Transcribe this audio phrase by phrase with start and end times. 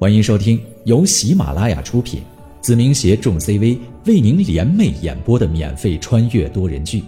[0.00, 2.22] 欢迎收听由喜马拉雅出品，
[2.60, 3.76] 子明携众 CV
[4.06, 7.00] 为您联袂演播的免费穿越多人剧《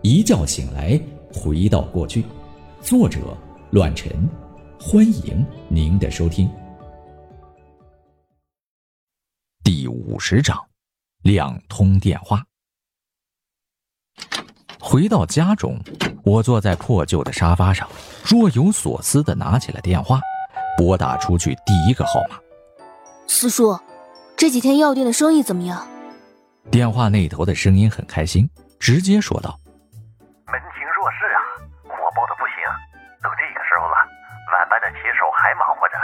[0.00, 0.98] 一觉醒来
[1.34, 2.22] 回到过去》，
[2.80, 3.36] 作者：
[3.72, 4.10] 乱臣。
[4.80, 6.50] 欢迎您的收听。
[9.62, 10.58] 第五十章，
[11.20, 12.42] 两通电话。
[14.80, 15.78] 回到家中，
[16.24, 17.86] 我坐在破旧的沙发上，
[18.24, 20.18] 若有所思的拿起了电话。
[20.80, 22.40] 拨打出去第一个号码，
[23.28, 23.76] 四叔，
[24.32, 25.76] 这几天药店的生意怎么样？
[26.72, 28.48] 电话那头的声音很开心，
[28.80, 29.60] 直接说道
[30.48, 31.40] ：“门庭若市啊，
[31.84, 32.64] 火爆的不行。
[33.20, 33.96] 都这个时候了，
[34.56, 36.00] 晚班的骑手还忙活着。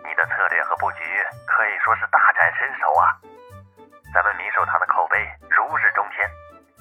[0.00, 1.04] 你的策略和布局
[1.44, 3.04] 可以说是大展身手啊。
[4.16, 5.20] 咱们米寿堂的口碑
[5.52, 6.24] 如日中天，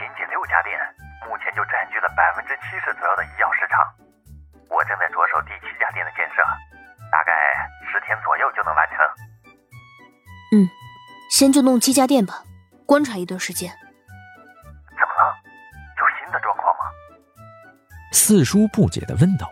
[0.00, 0.80] 仅仅六家店，
[1.28, 3.84] 目前就占据了百分之七十左右的医药市场。
[11.42, 12.44] 先就弄七家店吧，
[12.86, 13.68] 观察一段时间。
[14.90, 15.34] 怎么了？
[15.98, 16.84] 有新的状况吗？
[18.12, 19.48] 四叔不解的问道。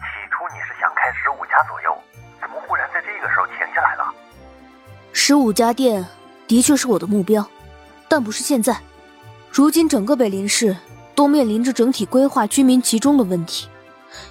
[0.00, 1.96] 起初你是想开十五家左右，
[2.40, 4.12] 怎么忽然在这个时候停下来了？
[5.12, 6.04] 十五家店
[6.48, 7.48] 的确是我的目标，
[8.08, 8.76] 但不是现在。
[9.52, 10.76] 如今整个北林市
[11.14, 13.68] 都面临着整体规划居民集中的问题，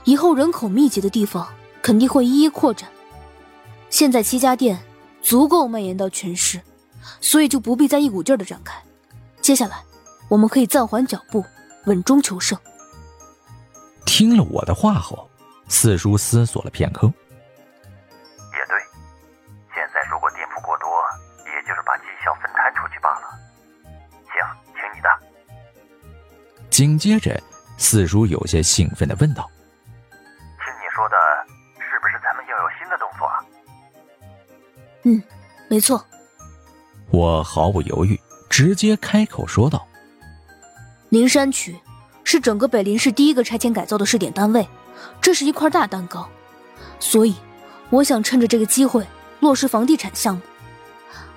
[0.03, 1.47] 以后人口密集的地方。
[1.81, 2.89] 肯定会一一扩展。
[3.89, 4.77] 现在七家店
[5.23, 6.59] 足够蔓延到全市，
[7.21, 8.75] 所以就不必再一股劲儿的展开。
[9.41, 9.81] 接下来，
[10.27, 11.43] 我们可以暂缓脚步，
[11.85, 12.59] 稳中求胜。
[14.05, 15.27] 听了我的话后，
[15.69, 17.07] 四叔思索了片刻。
[17.07, 18.77] 也对，
[19.73, 20.87] 现在如果店铺过多，
[21.45, 23.39] 也就是把绩效分摊出去罢了。
[24.25, 25.09] 行，听你的。
[26.69, 27.41] 紧接着，
[27.77, 29.49] 四叔有些兴奋的问道。
[35.73, 36.05] 没错。
[37.09, 39.87] 我毫不犹豫，直接开口说道
[41.09, 41.75] ：“灵山区
[42.23, 44.67] 是整个北林市第一个拆迁改造的试点单位，
[45.19, 46.29] 这是一块大蛋糕，
[46.99, 47.33] 所以
[47.89, 49.03] 我想趁着这个机会
[49.39, 50.41] 落实房地产项目。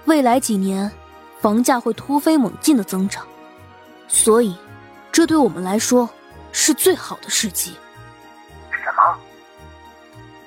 [0.05, 0.93] 未来几年，
[1.41, 3.27] 房价会突飞猛进的增长，
[4.06, 4.55] 所以
[5.11, 6.06] 这对我们来说
[6.53, 7.72] 是最好的时机。”
[8.84, 9.19] 什么？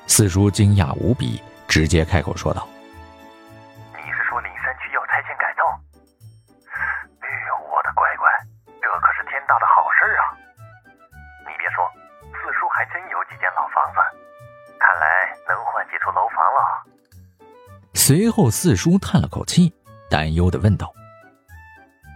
[0.06, 2.70] 四叔惊讶无比，直接开口说道。
[18.10, 19.70] 随后，四叔叹了口气，
[20.10, 20.90] 担忧的问道：“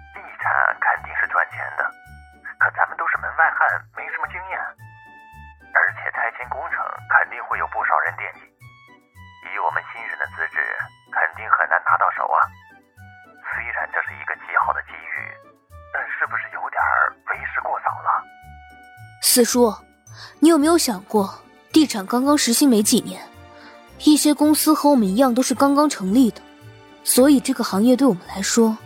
[0.09, 0.49] 地产
[0.81, 1.85] 肯定是赚钱的，
[2.57, 3.61] 可咱们都是门外汉，
[3.93, 4.57] 没什么经验，
[5.69, 6.81] 而且拆迁工程
[7.13, 8.49] 肯定会有不少人惦记。
[9.53, 10.65] 以我们新人的资质，
[11.13, 12.41] 肯定很难拿到手啊。
[13.53, 15.13] 虽然这是一个极好的机遇，
[15.93, 16.81] 但是不是有点
[17.29, 18.09] 为时过早了？”
[19.21, 19.69] 四叔，
[20.41, 21.29] 你有没有想过，
[21.69, 23.21] 地产刚刚实行没几年？
[24.03, 26.41] 一些公司和我们一样都是刚刚成立的，
[27.03, 28.77] 所以这个行业对我们来说，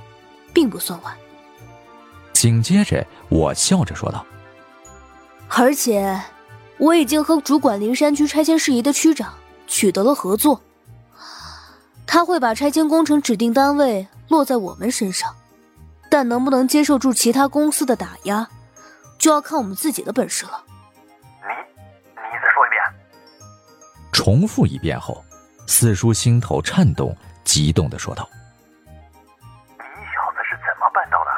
[0.54, 1.14] 并不算晚。
[2.34, 4.24] 紧接着，我笑着说道
[5.50, 6.22] ：“而且，
[6.78, 9.34] 我已经和主管灵山区拆迁事宜的区长
[9.66, 10.62] 取得了合作，
[12.06, 15.34] 他会把拆迁工程指定单位落在我们身上，
[16.12, 18.48] 但能不能接受住其他公司的打压，
[19.18, 20.64] 就要看我们自己的本事了。”
[24.18, 25.24] 重复一遍后，
[25.68, 28.28] 四叔心头颤动，激动的说道
[29.78, 31.30] ：“你小子是怎么办到的？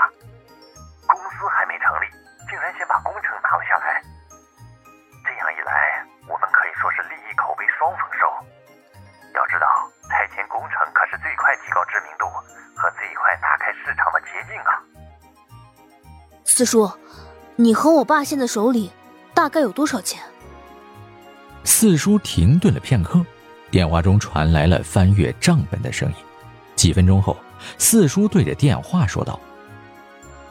[1.06, 2.08] 公司还没成立，
[2.48, 4.00] 竟然先把工程拿了下来。
[5.28, 8.32] 这样一来，我们可以说是利益口碑双丰收。
[9.36, 9.68] 要知道，
[10.08, 12.32] 拆迁工程可是最快提高知名度
[12.80, 14.72] 和最快打开市场的捷径啊！”
[16.48, 16.90] 四叔，
[17.58, 18.90] 你和我爸现在手里
[19.36, 20.24] 大概有多少钱？
[21.64, 23.24] 四叔停顿了片刻，
[23.70, 26.16] 电话中传来了翻阅账本的声音。
[26.76, 27.38] 几分钟后，
[27.78, 29.40] 四叔对着电话说道：“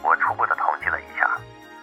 [0.03, 1.29] 我初步的统计了一下，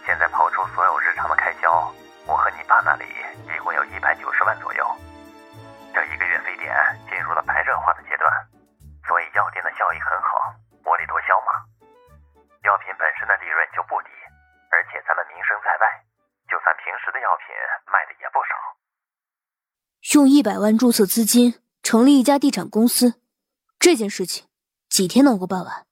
[0.05, 1.91] 现在刨除所有日常的开销，
[2.25, 3.05] 我和你爸那里
[3.45, 4.85] 一共有一百九十万左右。
[20.13, 23.15] 用一百万注册资金成立一家地产公司，
[23.79, 24.45] 这件事情
[24.87, 25.87] 几天能够办完？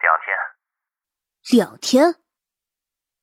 [0.00, 1.58] 两天。
[1.58, 2.16] 两天？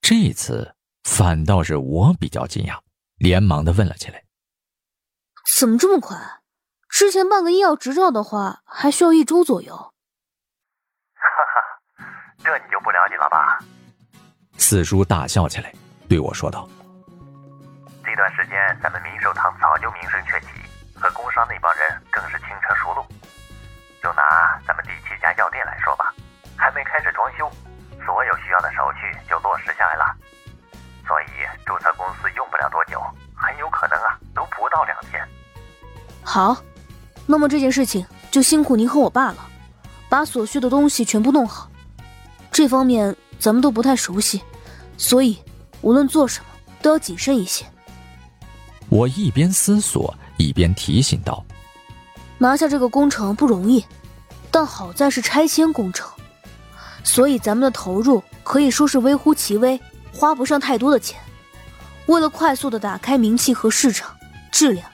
[0.02, 2.80] 这次反倒是我比较惊讶，
[3.18, 4.24] 连忙的问了起来
[5.58, 6.18] ：“怎么这么快？
[6.88, 9.76] 之前办个医药执照的话，还需要一周左右。
[9.76, 9.92] 哈
[11.20, 12.06] 哈，
[12.44, 13.60] 这你就不了解了吧？
[14.58, 15.74] 四叔大笑起来，
[16.08, 16.77] 对我说道：“这
[18.18, 20.48] 这段时间，咱们明寿堂早就名声鹊起，
[20.96, 23.06] 和工商那帮人更是轻车熟路。
[24.02, 26.12] 就拿咱们第七家药店来说吧，
[26.58, 27.48] 还没开始装修，
[28.04, 30.18] 所有需要的手续就落实下来了。
[31.06, 31.26] 所以
[31.64, 33.00] 注册公司用不了多久，
[33.36, 35.24] 很有可能啊，都不到两天。
[36.24, 36.58] 好，
[37.28, 39.48] 那么这件事情就辛苦您和我爸了，
[40.10, 41.70] 把所需的东西全部弄好。
[42.52, 44.42] 这方面。”咱们都不太熟悉，
[44.98, 45.40] 所以
[45.82, 46.50] 无论做什么
[46.82, 47.64] 都要谨慎一些。
[48.98, 51.46] 我一边思索一边提醒道
[52.40, 53.86] ：“拿下这个工程不容易，
[54.50, 56.10] 但好在是拆迁工程，
[57.04, 59.80] 所以咱们的投入可以说是微乎其微，
[60.12, 61.20] 花不上太多的钱。
[62.08, 64.16] 为了快速的打开名气和市场，
[64.52, 64.90] 质量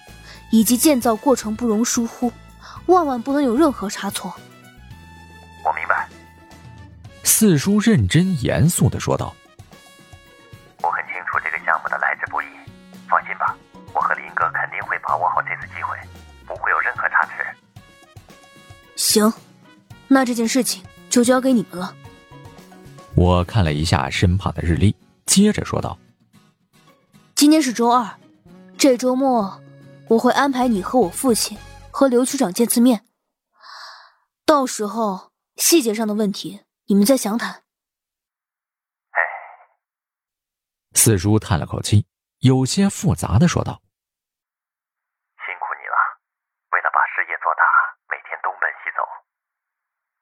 [0.51, 2.29] 以及建造过程不容疏忽，
[2.87, 4.35] 万万不能有任何差错。”
[5.63, 6.09] 我明白
[7.23, 9.33] 四叔认真严肃的说道
[10.83, 12.45] ：“我很清楚这个项目的来之不易，
[13.07, 13.42] 放心吧，
[15.03, 15.97] 把握好这次机会，
[16.47, 17.45] 不会有任何差池。”
[18.95, 19.31] 行，
[20.07, 21.93] 那这件事情就交给你们了。
[23.15, 24.95] 我看了一下身旁的日历，
[25.25, 25.97] 接着说道
[27.35, 28.17] ：“今天是周二，
[28.77, 29.61] 这周末
[30.09, 31.57] 我会安排你和我父亲
[31.91, 33.05] 和刘区长见次面，
[34.45, 37.63] 到时候细节上的问题。”你们再详谈。
[39.15, 39.19] 哎，
[40.91, 42.05] 四叔叹了口气，
[42.43, 43.79] 有些复杂的说道
[45.47, 45.95] ：“辛苦你了，
[46.75, 47.63] 为了把事业做大，
[48.11, 48.99] 每天东奔西走。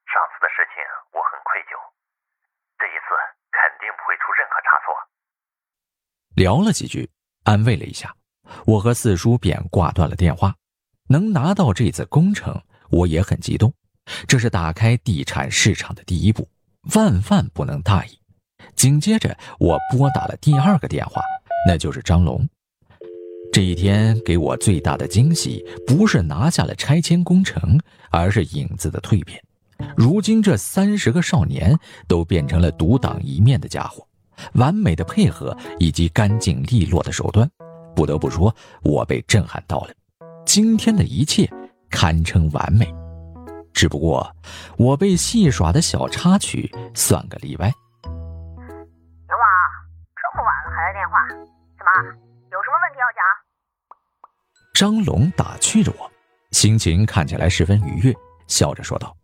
[0.06, 0.86] 上次的事情
[1.18, 1.74] 我很愧疚，
[2.78, 3.18] 这一次
[3.50, 4.94] 肯定不会出任何差错。”
[6.39, 7.10] 聊了几句，
[7.44, 8.16] 安慰了一下，
[8.66, 10.56] 我和四叔便挂断了电话。
[11.10, 13.74] 能拿到这次工程，我也很激动。
[14.28, 16.48] 这是打开地产市场的第一步，
[16.95, 18.18] 万万不能大意。
[18.75, 21.22] 紧接着，我拨打了第二个电话，
[21.68, 22.48] 那就是张龙。
[23.51, 27.78] 这一天给我最大的惊喜，不是拿下了拆迁工程，
[28.10, 29.44] 而是影子的蜕变。
[29.95, 34.07] 如今这三十个少年都变成了独当一面的家伙，
[34.54, 37.50] 完美的配合以及干净利落的手段，
[37.95, 39.94] 不得不说，我被震撼到了。
[40.45, 41.50] 今天的一切
[41.89, 42.94] 堪称完美。
[43.74, 44.36] 只不过，
[44.78, 47.68] 我被戏耍的小插曲算个例外。
[48.04, 49.45] 牛王，
[50.16, 51.25] 这么晚了还来电话，
[51.78, 51.92] 怎么
[52.51, 53.24] 有什么问题要讲？
[54.74, 56.12] 张龙打趣着我，
[56.51, 58.13] 心情看起来十分愉悦，
[58.48, 59.16] 笑着说道：“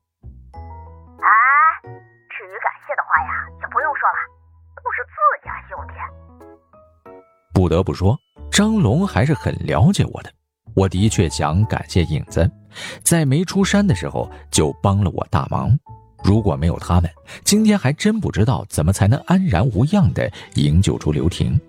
[7.58, 8.16] 不得不说，
[8.52, 10.32] 张龙还是很了解我的。
[10.76, 12.48] 我的确想感谢影子，
[13.04, 15.76] 在没出山的时候就帮了我大忙。
[16.24, 17.10] 如果没有他们，
[17.44, 21.60] 今天还真不知道怎么才能安然无恙地营救出刘婷。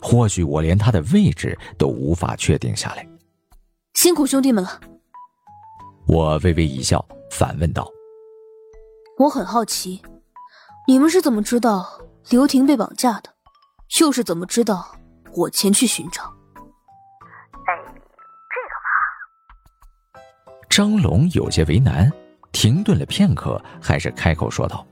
[0.00, 3.06] 或许我连他的位置都无法确定下来。
[3.92, 4.80] 辛苦兄弟们了。
[6.06, 7.86] 我微微一笑，反问道
[9.20, 10.00] ：“我很好奇，
[10.88, 11.86] 你们是怎么知道
[12.30, 13.28] 刘婷被绑架的？
[14.00, 14.96] 又是怎么知道
[15.36, 16.22] 我前去寻找？”
[17.66, 17.74] 哎，
[18.50, 18.88] 这个吧
[20.68, 22.10] 张龙有些为难，
[22.52, 24.86] 停顿了片刻，还是开口说道：“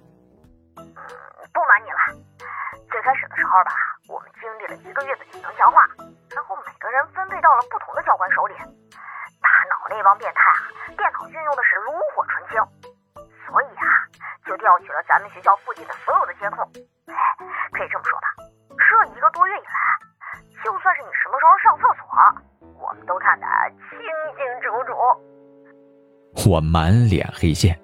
[0.76, 2.14] 不瞒你了，
[2.90, 3.72] 最开始的时候吧，
[4.08, 5.86] 我们经历了一个月的体能强化，
[6.30, 8.54] 然后每个人分配到了不同的教官手里。
[9.42, 12.62] 大脑那帮变态啊，电脑运用的是炉火纯青，
[13.46, 14.06] 所以啊，
[14.46, 15.71] 就调取了咱们学校附
[22.80, 23.46] 我们都看得
[23.90, 23.98] 清
[24.36, 24.92] 清楚楚。”
[26.48, 27.78] 我满脸黑线，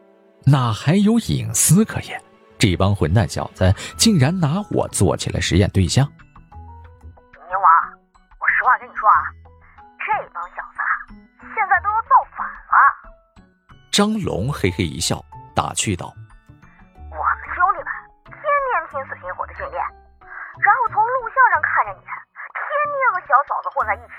[0.46, 2.20] 哪还有隐私可言？
[2.58, 6.04] 这帮混蛋小子竟然拿我做起了实验对象！
[6.04, 7.68] 宁王，
[8.34, 9.30] 我实话跟你说啊，
[10.02, 10.82] 这帮小子
[11.54, 12.74] 现在都要造反了。
[13.92, 15.22] 张龙嘿嘿一笑，
[15.54, 16.10] 打趣道
[17.14, 17.90] ：“我们兄弟们
[18.26, 19.78] 天天拼死拼活的训练，
[20.58, 22.10] 然后从录像上看着你，天
[22.90, 24.18] 天和小嫂子混在一起，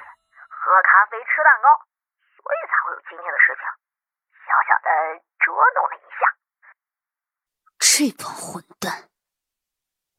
[0.70, 1.68] 喝咖啡吃蛋糕，
[2.38, 3.66] 所以才会有今天的事情。”
[4.46, 4.90] 小小的
[5.42, 6.22] 捉弄了一下，
[7.80, 9.10] 这帮混蛋！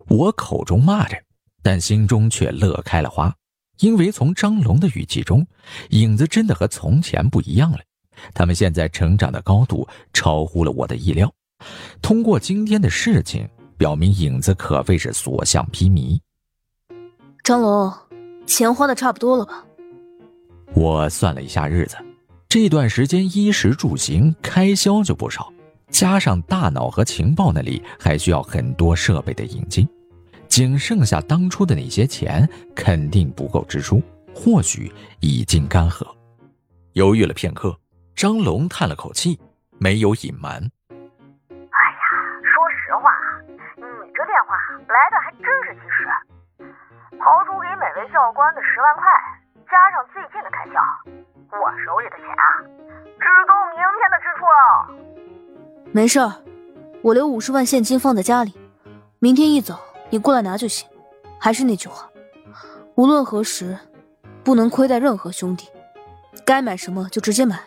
[0.08, 1.22] 我口中骂着，
[1.62, 3.32] 但心中却乐开了花，
[3.78, 5.46] 因为从张龙的语气中，
[5.90, 7.78] 影子真的和从前不一样了。
[8.34, 11.32] 他们现在成长的高度超乎了我的意料。
[12.02, 16.20] 通过今天的事情，表明影子可谓是所向披靡。
[17.44, 17.92] 张龙，
[18.48, 19.64] 钱花的差不多了吧？
[20.74, 21.96] 我算了一下日子。
[22.48, 25.52] 这段时间衣食住行开销就不少，
[25.88, 29.88] 加上大脑和情报那里还需要很多设备的引进，
[30.48, 34.02] 仅剩下当初的那些钱肯定不够支出，
[34.34, 36.04] 或许已经干涸。
[36.94, 37.78] 犹豫了片刻，
[38.16, 39.38] 张龙叹了口气，
[39.78, 40.54] 没有隐瞒。
[40.90, 42.02] 哎呀，
[42.42, 43.14] 说实话，
[43.76, 44.58] 你这电话
[44.90, 46.02] 来的还真是及时。
[47.14, 49.06] 刨除给每位教官的十万块，
[49.70, 50.80] 加上最近的开销，
[51.56, 52.44] 我手里的钱啊，
[53.20, 54.60] 只够明天的支出了。
[55.92, 56.32] 没事儿，
[57.02, 58.52] 我留五十万现金放在家里，
[59.20, 59.78] 明天一早
[60.10, 60.88] 你过来拿就行。
[61.38, 62.10] 还是那句话，
[62.96, 63.78] 无论何时，
[64.42, 65.68] 不能亏待任何兄弟。
[66.44, 67.60] 该买什么就直接买，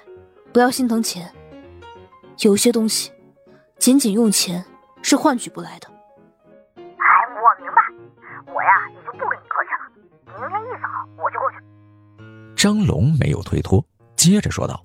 [0.51, 1.31] 不要心疼钱。
[2.39, 3.13] 有些东西，
[3.79, 4.65] 仅仅用钱
[5.01, 5.88] 是换取不来的。
[12.63, 13.84] 张龙没有推脱，
[14.15, 14.79] 接着说道：“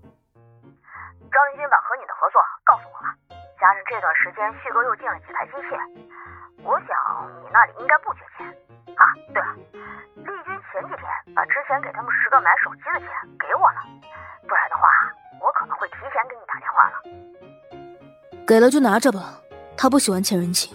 [1.31, 3.15] 张林军把和你的合作告诉我了，
[3.55, 5.79] 加上这段时间旭哥又进了几台机器，
[6.67, 6.91] 我想
[7.39, 8.43] 你那里应该不缺钱。
[8.99, 9.55] 啊，对了，
[10.27, 11.07] 丽君前几天
[11.39, 13.07] 把之前给他们十个买手机的钱
[13.39, 13.79] 给我了，
[14.51, 14.83] 不然的话，
[15.39, 16.99] 我可能会提前给你打电话了。
[18.43, 19.39] 给了就拿着吧，
[19.79, 20.75] 他不喜欢欠人情。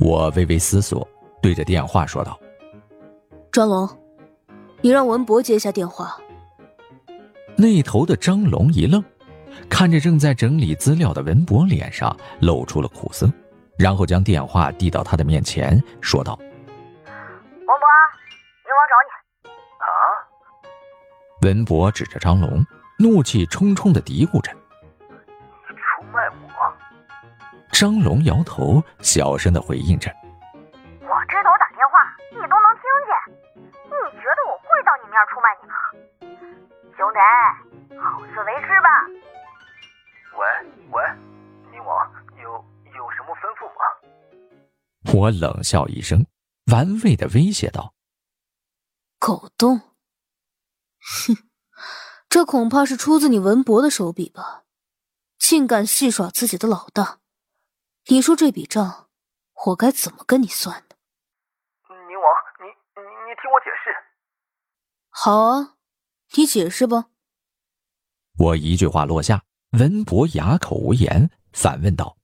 [0.00, 1.06] 我微微思索，
[1.42, 2.40] 对着电话说道
[3.52, 3.84] ：“张龙，
[4.86, 6.16] 你让文博接一下电话。”
[7.58, 9.02] 那头的张龙一愣，
[9.68, 13.28] 看着正在整理资料的文博，脸上露出了苦涩，
[13.76, 16.38] 然后将电话递到他的面前，说道。
[21.42, 22.64] 文博指着张龙，
[22.96, 24.52] 怒气冲冲的嘀咕着
[25.68, 26.72] ：“你出卖我！”
[27.72, 30.10] 张龙摇头，小声的回应着
[37.06, 37.20] ：“兄弟，
[38.00, 39.06] 好自为之吧。
[40.36, 40.46] ”“喂
[40.90, 41.04] 喂，
[41.70, 42.10] 宁王，
[42.42, 43.84] 有有什么吩咐吗？”
[45.14, 46.26] 我冷笑一声，
[46.72, 47.94] 玩味的威胁道
[49.20, 49.78] ：“狗洞。”
[50.98, 51.48] 哼，
[52.28, 54.64] 这恐怕是出自你文博的手笔吧？
[55.38, 57.20] 竟敢戏耍自己的老大，
[58.06, 59.08] 你说这笔账，
[59.66, 60.96] 我该怎么跟你算呢？
[61.88, 62.66] 宁王，你
[63.00, 63.94] 你你听我解释。
[65.10, 65.75] 好啊，
[66.34, 67.06] 你解释吧。
[68.38, 69.42] 我一句话落下，
[69.78, 72.16] 文博哑口无言，反问道：“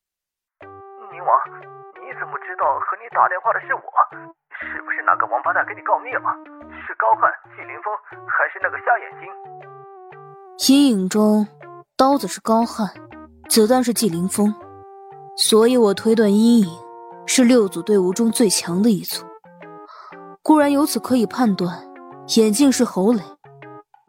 [0.61, 1.31] 宁王，
[2.03, 3.81] 你怎么知道和你打电话的是我？”
[4.63, 6.29] 是不是哪个王八蛋给你告密了？
[6.87, 7.93] 是高汉、季凌风，
[8.29, 9.29] 还是那个瞎眼睛？
[10.69, 11.47] 阴影中，
[11.97, 12.89] 刀子是高汉，
[13.49, 14.55] 子弹是季凌风，
[15.37, 16.69] 所以我推断阴影
[17.27, 19.25] 是六组队伍中最强的一组。
[20.43, 21.77] 固然由此可以判断，
[22.37, 23.21] 眼镜是侯磊，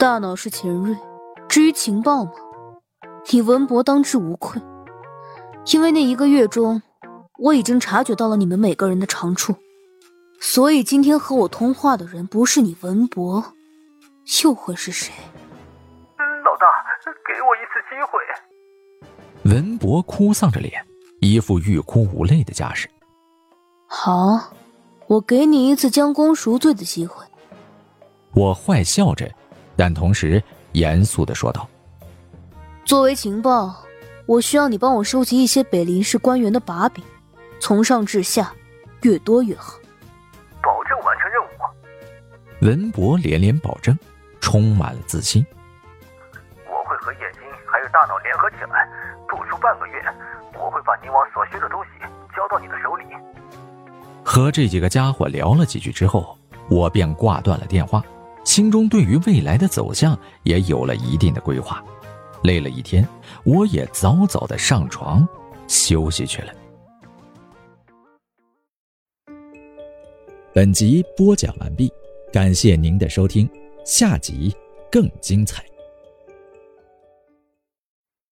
[0.04, 0.94] 大脑是钱瑞。
[1.48, 2.32] 至于情报嘛，
[3.32, 4.62] 你文博当之无愧，
[5.72, 6.82] 因为那一个月中，
[7.40, 9.56] 我已经察觉到了你们每个人的长处。
[10.42, 13.54] 所以今天和我通话的人不是你文博，
[14.44, 15.14] 又会是谁？
[16.18, 16.68] 老大，
[17.26, 18.20] 给我一次机会。
[19.50, 20.86] 文博哭丧着脸，
[21.22, 22.90] 一副欲哭无泪的架势。
[23.88, 24.52] 好，
[25.08, 27.26] 我给你一次将功赎罪的机会。
[28.34, 29.32] 我坏笑着，
[29.76, 30.42] 但同时
[30.74, 31.68] 严肃的说道
[32.86, 33.76] ：“作为情报，
[34.26, 37.04] 我需要你帮我收集一些北林市官员的把柄，
[37.60, 38.54] 从上至下，
[39.02, 39.74] 越多越好。”
[40.62, 41.48] 保证完成任务
[42.62, 43.98] 文博连连保证，
[44.40, 45.46] 充满了自信。
[46.66, 48.88] 我会和眼睛还有大脑联合起来，
[49.28, 50.02] 不出半个月，
[50.54, 51.90] 我会把宁王所需的东西
[52.36, 53.04] 交到你的手里。
[54.24, 56.38] 和这几个家伙聊了几句之后，
[56.70, 58.02] 我便挂断了电话，
[58.44, 61.84] 心中对于未来的走向也有了一定的规划。
[62.44, 63.08] 累了一天，
[63.44, 65.28] 我也早早的上床
[65.68, 66.54] 休息去了。
[70.54, 71.92] 本集播讲完毕。
[72.32, 73.48] 感谢您的收听，
[73.86, 74.52] 下集
[74.92, 75.64] 更精彩。